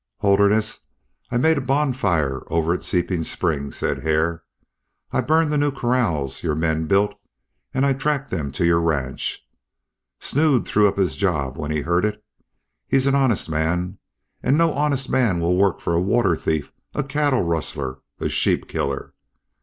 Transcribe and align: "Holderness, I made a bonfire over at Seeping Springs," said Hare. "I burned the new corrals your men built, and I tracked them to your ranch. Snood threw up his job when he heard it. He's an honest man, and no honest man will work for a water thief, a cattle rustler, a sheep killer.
"Holderness, 0.17 0.87
I 1.29 1.37
made 1.37 1.59
a 1.59 1.61
bonfire 1.61 2.41
over 2.47 2.73
at 2.73 2.83
Seeping 2.83 3.21
Springs," 3.21 3.75
said 3.77 3.99
Hare. 3.99 4.41
"I 5.11 5.21
burned 5.21 5.51
the 5.51 5.59
new 5.59 5.71
corrals 5.71 6.41
your 6.41 6.55
men 6.55 6.87
built, 6.87 7.13
and 7.71 7.85
I 7.85 7.93
tracked 7.93 8.31
them 8.31 8.51
to 8.53 8.65
your 8.65 8.79
ranch. 8.81 9.47
Snood 10.19 10.65
threw 10.65 10.87
up 10.87 10.97
his 10.97 11.15
job 11.15 11.55
when 11.55 11.69
he 11.69 11.81
heard 11.81 12.03
it. 12.03 12.23
He's 12.87 13.05
an 13.05 13.13
honest 13.13 13.47
man, 13.47 13.99
and 14.41 14.57
no 14.57 14.73
honest 14.73 15.07
man 15.07 15.39
will 15.39 15.55
work 15.55 15.79
for 15.79 15.93
a 15.93 16.01
water 16.01 16.35
thief, 16.35 16.73
a 16.95 17.03
cattle 17.03 17.43
rustler, 17.43 17.99
a 18.19 18.27
sheep 18.27 18.67
killer. 18.67 19.13